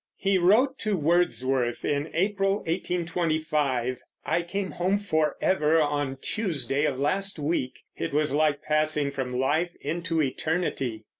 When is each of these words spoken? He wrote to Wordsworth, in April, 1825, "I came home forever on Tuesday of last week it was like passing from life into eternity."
He 0.17 0.39
wrote 0.39 0.79
to 0.79 0.97
Wordsworth, 0.97 1.85
in 1.85 2.09
April, 2.15 2.55
1825, 2.63 3.99
"I 4.25 4.41
came 4.41 4.71
home 4.71 4.97
forever 4.97 5.79
on 5.79 6.17
Tuesday 6.23 6.85
of 6.85 6.97
last 6.99 7.37
week 7.37 7.83
it 7.95 8.11
was 8.11 8.33
like 8.33 8.63
passing 8.63 9.11
from 9.11 9.31
life 9.37 9.75
into 9.79 10.19
eternity." 10.19 11.05